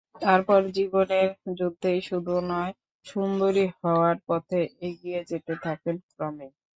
তারপর 0.21 0.59
জীবনের 0.77 1.27
যুদ্ধই 1.57 1.99
শুধু 2.09 2.33
নয়, 2.51 2.73
সুন্দরী 3.05 3.65
হওয়ার 3.77 4.15
পথেও 4.27 4.65
এগিয়ে 4.87 5.19
যেতে 5.29 5.53
থাকেন 5.65 5.95
ক্রমেই। 6.09 6.51